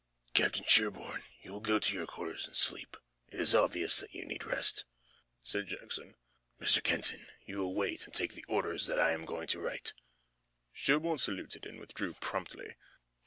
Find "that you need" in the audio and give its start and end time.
3.99-4.43